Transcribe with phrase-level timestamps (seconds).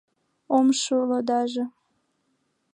[0.57, 1.63] Ом шӱлӧ даже